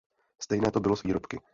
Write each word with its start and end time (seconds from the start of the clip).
Stejné 0.41 0.71
to 0.71 0.79
bylo 0.79 0.95
s 0.95 1.03
výrobky. 1.03 1.41